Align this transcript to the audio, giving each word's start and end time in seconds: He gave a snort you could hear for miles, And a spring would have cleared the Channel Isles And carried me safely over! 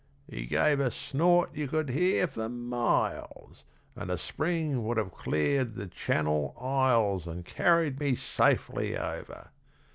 He 0.27 0.47
gave 0.47 0.79
a 0.79 0.89
snort 0.89 1.53
you 1.53 1.67
could 1.67 1.89
hear 1.91 2.25
for 2.25 2.49
miles, 2.49 3.63
And 3.95 4.09
a 4.09 4.17
spring 4.17 4.83
would 4.83 4.97
have 4.97 5.11
cleared 5.13 5.75
the 5.75 5.85
Channel 5.85 6.55
Isles 6.59 7.27
And 7.27 7.45
carried 7.45 7.99
me 7.99 8.15
safely 8.15 8.97
over! 8.97 9.51